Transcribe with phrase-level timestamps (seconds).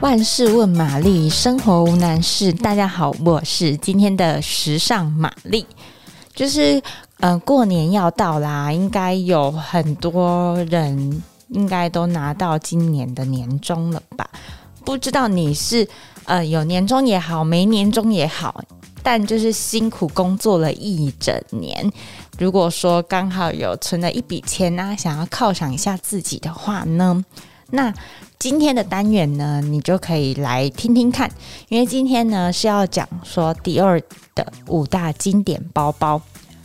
[0.00, 2.50] 万事问玛丽，生活无难事。
[2.54, 5.66] 大家好，我是今天的时尚玛丽。
[6.34, 6.78] 就是，
[7.18, 14.26] 嗯、呃，过年要到啦，应该有很多人应该都拿到今年的年终了吧？
[14.86, 15.86] 不知道你是
[16.24, 18.64] 呃有年终也好，没年终也好，
[19.02, 21.92] 但就是辛苦工作了一整年。
[22.38, 27.22] 如果说刚好有存了一笔钱啊，想要犒赏一下自己的话呢，
[27.68, 27.92] 那
[28.40, 31.30] 今天的单元呢，你就可以来听听看，
[31.68, 33.86] 因为今天呢是要讲说迪奥
[34.34, 36.18] 的五大经典包包。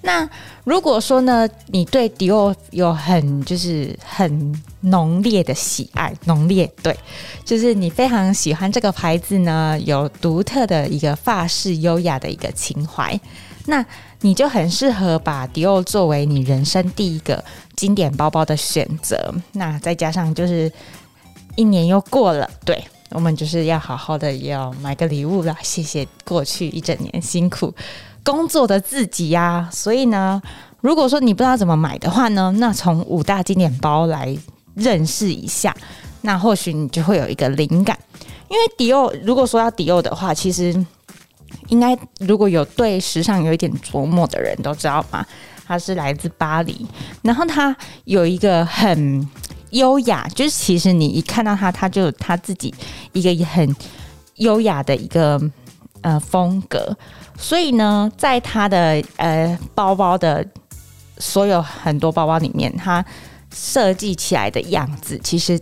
[0.00, 0.26] 那
[0.64, 6.96] 如果说呢，你对迪奥有很就是很浓烈的喜爱，浓烈对，
[7.44, 13.20] 就是你非常喜欢这个牌子呢，有独特的一个法式优雅的一个情怀，
[13.66, 13.84] 那
[14.22, 17.44] 你就很适合把迪奥作为你人生第一个
[17.76, 19.34] 经典包包的选择。
[19.52, 20.72] 那再加上就是
[21.58, 27.74] 一年又过了，对，我们就是要好好的要买个礼物啦，谢谢过去一整年辛苦
[28.22, 30.40] 工作的自己呀、所以呢，
[30.80, 34.38] 如果说你不知道怎么买的话呢，那从五大经典包来
[34.76, 35.74] 认识一下，
[36.20, 37.98] 那或许你就会有一个灵感。
[38.48, 40.72] 因为迪奥，如果说要迪奥的话，其实
[41.66, 45.26] 应该如果有对时尚有一点琢磨的人都知道嘛，
[45.66, 46.86] 它是来自巴黎，
[47.22, 49.28] 然后它有一个很
[49.70, 52.74] 优雅，就是其实你一看到它，它就有它自己
[53.12, 53.74] 一个很
[54.36, 55.40] 优雅的一个
[56.00, 56.96] 呃风格。
[57.36, 60.44] 所以呢，在它的呃包包的
[61.18, 63.04] 所有很多包包里面，它
[63.54, 65.60] 设计起来的样子，其实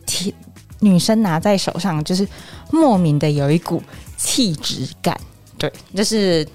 [0.81, 2.27] 女生拿在手上就是
[2.71, 3.83] 莫名的有一股
[4.17, 5.19] 气质感，
[5.59, 6.47] 对，就是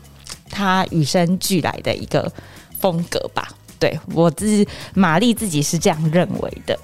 [0.50, 2.32] 它与生俱来的一个
[2.80, 3.50] 风格吧。
[3.80, 6.78] 对，我自己玛丽自己是这样认为的。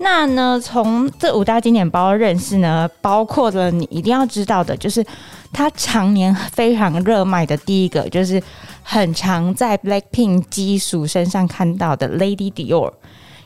[0.00, 5.04] 那呢，从这五大经典包认识呢，包括了你一定要知道的，就是
[5.52, 8.40] 它常年非常热卖的第一个，就是
[8.84, 12.92] 很常在 Blackpink 基属身上看到的 Lady Dior，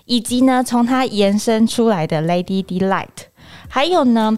[0.05, 3.07] 以及呢，从它延伸出来的 Lady Delight，
[3.69, 4.37] 还有呢，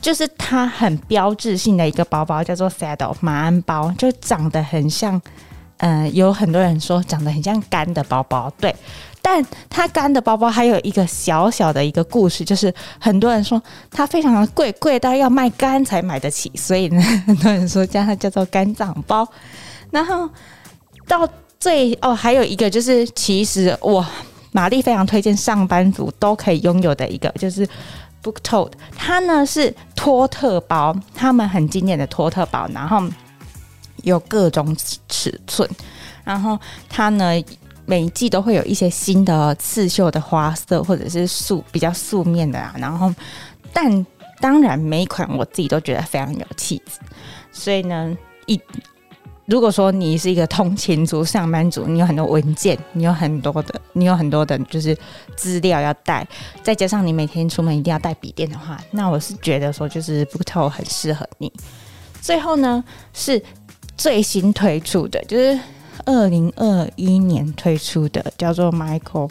[0.00, 5.20] 就是它很标志性的一个包包，叫做 Saddle 马鞍包，就长得很像，
[5.78, 8.72] 呃，有很多人说长得很像干的包包，对。
[9.28, 13.60] 但它干的包包还有一个小小的一个故事，就是很多人说
[13.90, 19.26] 它非常的贵，贵到要卖干才买得起，所以呢，很多人说将它叫做肝脏包。
[19.90, 20.30] 然后
[21.08, 21.28] 到
[21.58, 24.06] 最哦，还有一个就是，其实我
[24.52, 27.66] 玛丽非常推荐上班族都可以拥有的一个，就是
[28.22, 33.02] Book Tote，它呢是托特包，他们很经典的托特包，然后
[34.04, 34.76] 有各种
[35.08, 35.68] 尺寸，
[36.22, 36.56] 然后
[36.88, 37.42] 它呢。
[37.86, 42.74] 每一季都会有一些新的刺绣的花色，或者是素比较素面的啊。
[42.76, 43.14] 然后，
[43.72, 44.04] 但
[44.40, 46.98] 当然每一款我自己都觉得非常有气质。
[47.52, 48.14] 所以呢，
[48.46, 48.60] 一
[49.44, 54.96] 如果说你是一个通勤族、上班族，你有很多文件，你有很多的，你有很多的，就是
[55.36, 56.26] 资料要带，
[56.64, 61.52] 再加上你每天出门一定要带笔电的话，那我是觉得说，就是 Book Tote 很适合你。
[62.20, 62.82] 最后呢，
[63.12, 63.40] 是
[63.96, 65.56] 最新推出的，就是。
[66.06, 69.28] 二零二一年推出的叫做 Michael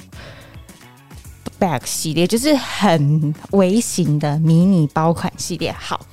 [1.58, 5.72] Bag 系列，就是很微型的迷你包款系列。
[5.72, 6.06] 好，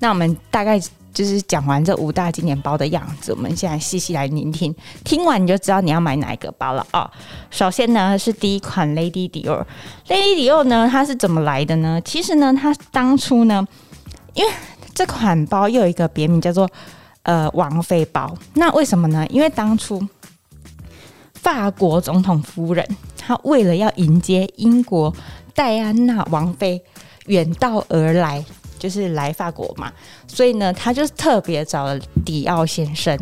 [0.00, 0.78] 那我们大概
[1.14, 4.74] 就是讲完这五大经典包的样子，我们现在细细来聆听，
[5.04, 7.08] 听完你就知道你要买哪一个包了啊、
[7.48, 9.64] 首先呢是第一款 Lady Dior。
[10.08, 12.00] Lady Dior 呢，它是怎么来的呢？
[12.04, 13.64] 其实呢，它当初呢，
[14.34, 14.52] 因为
[14.92, 16.68] 这款包又有一个别名叫做。
[17.28, 19.26] 呃，王妃包，那为什么呢？
[19.28, 20.02] 因为当初
[21.34, 22.82] 法国总统夫人，
[23.18, 25.14] 她为了要迎接英国
[25.54, 26.82] 戴安娜王妃
[27.26, 28.42] 远道而来，
[28.78, 29.92] 就是来法国嘛，
[30.26, 33.14] 所以呢，她就特别找了迪奥先生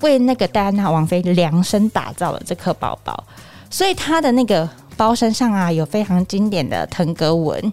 [0.00, 3.12] 为那个戴安娜王妃量身打造了这颗包包，
[3.68, 4.66] 所以她的那个
[4.96, 7.70] 包身上啊，有非常经典的腾格纹，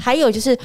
[0.00, 0.58] 还有就是。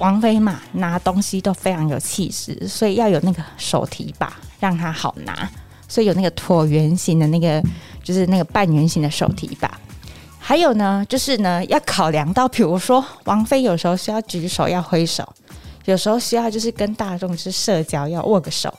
[0.00, 5.46] 王菲嘛，拿东西都非常有气势，所以要有那个手提把让它好拿，
[5.86, 7.62] 所以有那个椭圆形的那个，
[8.02, 9.70] 就是那个半圆形的手提把。
[10.38, 15.28] 还有呢，就是呢要考量到，比如说王菲有时候需要举手要挥手，
[15.84, 18.72] 有时候需要就是跟大众是社交要握个手，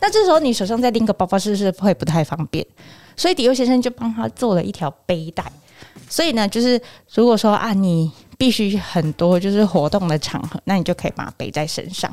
[0.00, 2.64] 那这时候你手上再拎个包包是不是会不太方便？
[3.16, 5.44] 所以迪欧先生就帮他做了一条背带。
[6.08, 6.80] 所以呢，就是
[7.12, 8.12] 如果说啊你。
[8.38, 12.10] 必须很多就是活动的场合，那你就可以把它背在身上。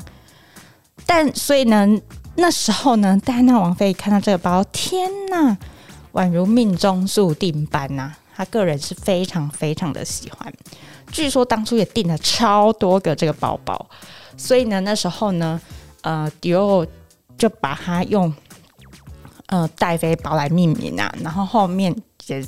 [1.06, 1.88] 但所以呢，
[2.34, 5.56] 那时候呢，戴安娜王妃看到这个包，天哪！
[6.12, 8.18] 宛如命中注定般呐、啊。
[8.34, 10.52] 他个人是非常非常的喜欢，
[11.10, 13.88] 据说当初也订了超多个这个包包，
[14.36, 15.58] 所以呢，那时候呢，
[16.02, 16.84] 呃，迪奥
[17.38, 18.30] 就把它用
[19.46, 21.96] 呃戴妃包来命名啊，然后后面
[22.26, 22.44] 也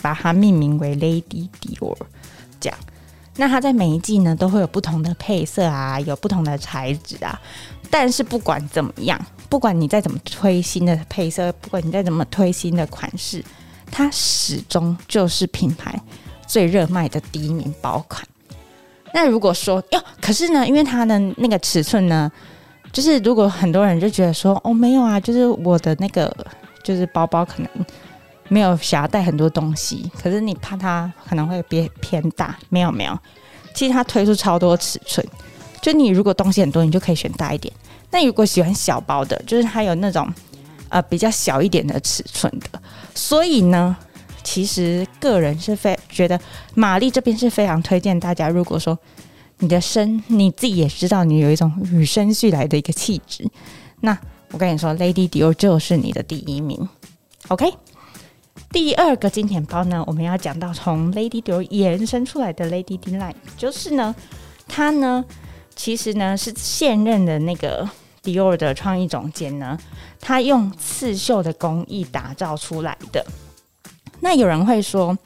[0.00, 1.94] 把它命名为 Lady Dior
[2.58, 2.78] 这样。
[3.36, 7.38] 那它在每一季呢都会有不同的配色啊，有不同的材质啊，
[7.90, 13.44] 但是不管怎么样，不管你再怎么推新的配色，不管你再怎么推新的款式。
[13.88, 15.98] 它始终就是品牌
[16.44, 18.26] 最热卖的第一名包款。
[19.12, 22.30] 那如果说哟，可是呢，因为它的那个尺寸呢，
[22.92, 26.34] 就是如果很多人就觉得说哦，没有啊，就是我的那个
[26.82, 27.70] 就是包包可能
[28.48, 33.18] 没有想要带很多东西，可是你怕它可能会变偏大，没有没有，
[33.74, 35.26] 其实它推出超多尺寸，
[35.80, 37.72] 就你如果东西很多，你就可以选大一点。
[38.10, 40.32] 那如果喜欢小包的，就是它有那种。
[40.88, 42.80] 呃，比较小一点的尺寸的，
[43.12, 43.96] 所以呢，
[44.44, 46.40] 其实个人是非觉得
[46.76, 48.48] 玛丽这边是非常推荐大家。
[48.48, 48.96] 如果说
[49.58, 53.44] 你的身你自己也知道你有一种与生俱来的一个气质，
[54.02, 54.16] 那
[54.52, 56.88] 我跟你说，Lady Dior 就是你的第一名。
[57.48, 57.68] OK，
[58.76, 64.14] 第二个经典包呢，我们要讲到从 Lady Dior 延伸出来的 Lady D Line，就是呢，
[64.68, 65.24] 它呢
[65.74, 67.88] 其实呢是现任的那个。
[68.22, 69.78] 迪奥的创意总监呢，
[70.20, 73.24] 他用刺绣的工艺打造出来的。
[74.20, 75.16] 那有人会说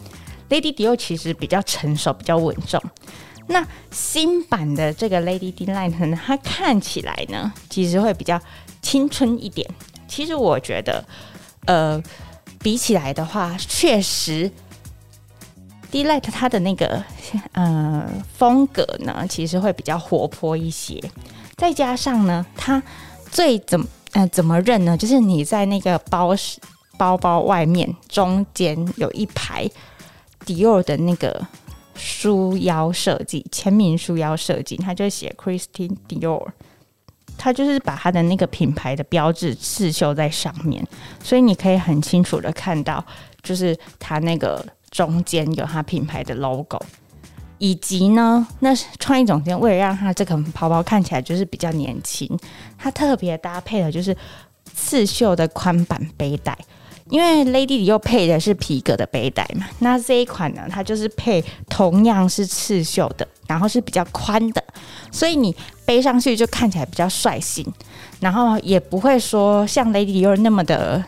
[0.51, 2.81] ，Lady Dior 其实比较成熟，比较稳重。
[3.49, 8.41] 那新版的这个 Lady D Line 呢，它看起来呢，其实会比较
[8.81, 9.69] 青春一点。
[10.07, 11.03] 其实我觉得，
[11.65, 12.01] 呃，
[12.61, 14.51] 比起来的话，确实
[15.91, 17.03] d l i g h t 它的那个
[17.53, 21.03] 呃风格呢，其实会比较活泼一些。
[21.57, 22.83] 再加上呢，它
[23.31, 24.97] 最怎么呃怎么认呢？
[24.97, 26.35] 就是你在那个包
[26.97, 29.69] 包包外面中间有一排
[30.45, 31.47] 迪奥的那个
[31.95, 36.47] 书腰设计，签名书腰设计，它就写 Christian Dior，
[37.43, 40.87] 它就是把它的那个品牌的标志刺绣在上面，
[41.25, 43.03] 所以你可以很清楚的看到，
[43.43, 46.79] 就是它那个中间有它品牌的 logo。
[47.63, 52.27] 以及呢，那创意总监为了让他这个包包看起来就是比较年轻，
[52.79, 54.17] 他特别搭配的就是
[54.65, 56.57] 刺绣的宽版背带，
[57.11, 64.63] 因为 Lady 里又配的是皮革的背带嘛，那这一款呢，它就是配同样是刺绣的，然后是比较宽的，
[65.11, 65.53] 所以你
[65.85, 67.67] 背上去就看起来比较率性，
[68.21, 71.05] 然后也不会说像 Lady 又那么的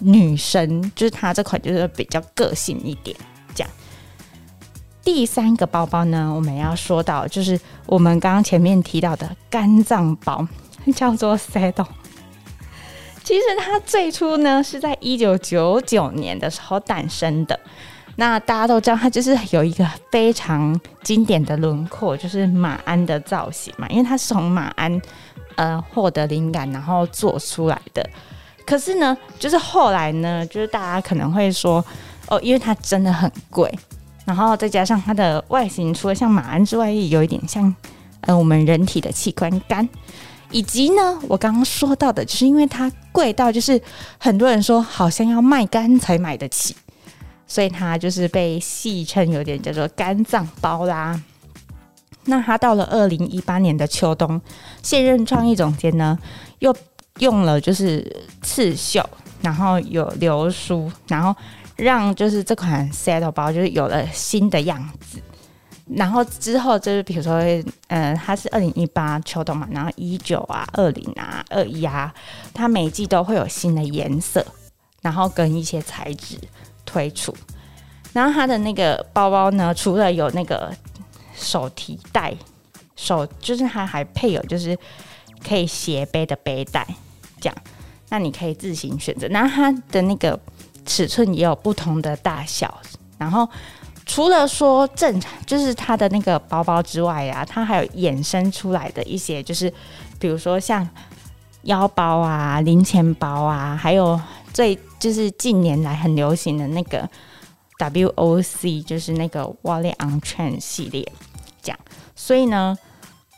[0.00, 3.16] 女神，就是它这款就是比较个性一点。
[3.54, 3.70] 这样
[5.02, 10.46] 第三个包包呢，我们要说到就是我们刚刚前面提到的肝脏包，
[10.94, 11.86] 叫做 Saddle。
[13.24, 17.58] 其实它最初呢是在一九九九年的时候诞生的。
[18.16, 25.00] 那大家都知道，它就是有一个非常经典的轮廓，就是马鞍的造型嘛，因为它是从马鞍
[25.56, 28.08] 呃获得灵感，然后做出来的。
[28.66, 31.84] 可是呢，就是后来呢，就是大家可能会说
[32.28, 33.72] 哦，因为它真的很贵。
[34.24, 37.74] 然后再加上它的外形，除了像马鞍之外，也有一点像
[38.20, 39.86] 呃我们人体的器官肝，
[40.52, 43.82] 以及呢，我刚刚说到的，就是因为它贵到就是
[44.18, 46.76] 很多人说好像要卖肝才买得起，
[47.52, 51.20] 所以它就是被戏称有点叫做肝脏包啦。
[52.24, 54.40] 那它到了二零一八年的秋冬，
[54.82, 56.18] 现任创意总监呢
[56.60, 56.74] 又
[57.18, 59.06] 用了就是刺绣，
[59.42, 61.36] 然后有流苏，然后。
[61.76, 65.18] 让就是这款 saddle 包就是有了新的样子，
[65.96, 67.42] 然后之后就是比如说，
[67.88, 72.12] 呃，它是二零一八秋冬嘛，然后一九啊、二零啊、二一啊，
[72.52, 74.44] 它每季都会有新的颜色，
[75.00, 76.36] 然后跟一些材质
[76.92, 77.34] 推出。
[78.12, 80.70] 然后它的那个包包呢，除了有那个
[81.34, 82.34] 手提袋，
[82.96, 84.76] 手就是它还配有就是
[85.46, 86.86] 可以斜背的背带，
[87.40, 87.56] 这样，
[88.10, 89.26] 那你可以自行选择。
[89.28, 90.38] 然后它的那个。
[90.84, 92.80] 尺寸也有不同的大小，
[93.16, 93.48] 然后
[94.04, 99.72] 除了说正常就是它的那个包包之外啊，它还有衍生出来的一些，就是
[100.18, 100.86] 比如说像
[101.62, 104.20] 腰包啊、零钱包啊，还有
[104.52, 107.08] 最就是近年来很流行的那个
[107.78, 111.10] WOC，就是那个 Wallet on Chain 系列，
[111.62, 111.78] 这样。
[112.14, 112.76] 所以呢，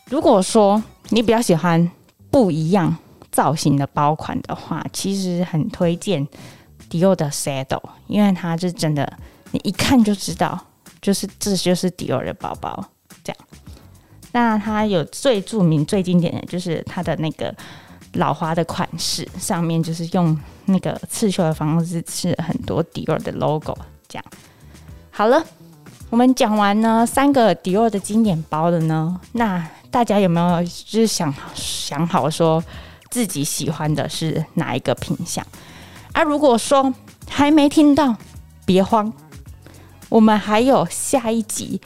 [0.07, 1.91] 如果说你比较喜欢
[2.31, 2.97] 不一样
[3.31, 6.27] 造型的包款的话，其实很推荐。
[6.91, 9.19] 迪奥的 Saddle，因为它是真的，
[9.51, 10.67] 你一看就知道，
[11.01, 12.89] 就是这就是迪奥的包包。
[13.25, 13.47] 这样，
[14.31, 17.53] 那它有最著名、最经典的就是它的那个
[18.15, 23.77] 老花的款式，上面就是用那个刺绣的方式刺很多迪奥的 logo，
[24.09, 24.25] 这样
[25.11, 25.45] 好了。
[26.11, 32.63] 我们讲完呢三个迪奥的经典包的呢，那大家有没有就是想想好说
[33.11, 35.45] 自己喜欢的是哪一个品相？
[36.13, 36.93] 啊，如果说
[37.29, 38.15] 还没听到，
[38.65, 39.13] 别慌，
[40.09, 41.81] 我们还有下一集，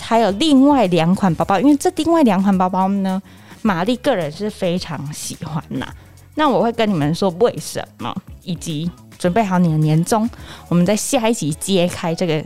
[0.00, 3.20] 还有另外两款包包，因为这另外两款包包呢，
[3.62, 5.86] 玛丽个人是非常喜欢呐。
[6.34, 10.28] 那我会跟你们说为什么，以及准备好你的年终，
[10.68, 12.44] 我们在下一集揭开这个。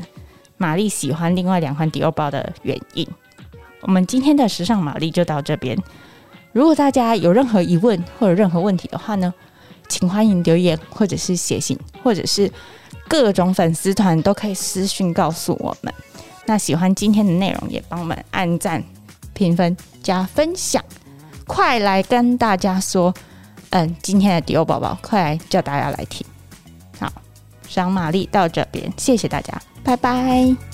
[0.57, 3.07] 玛丽喜欢另外两款迪奥包的原因。
[3.81, 5.77] 我们今天的时尚玛丽就到这边。
[6.53, 9.35] 如果大家有任何疑问或者任何问题的话呢，
[9.89, 12.51] 请欢迎留言或者是写信，或者是
[13.09, 15.93] 各种粉丝团都可以私讯告诉我们。
[16.47, 18.83] 那喜欢今天的内容，也帮我们按赞、
[19.33, 20.83] 评分、加分享。
[21.47, 23.15] 快来跟大家说，
[23.71, 26.27] 嗯，今天的迪欧宝宝，快来叫大家来听。
[26.99, 27.13] 好，
[27.69, 29.61] 赏玛丽到这边，谢谢大家。
[29.83, 30.74] 拜拜。